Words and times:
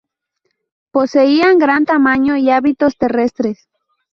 Poseían 0.89 1.59
gran 1.59 1.85
tamaño 1.85 2.35
y 2.35 2.49
hábitos 2.49 2.97
terrestres. 2.97 3.69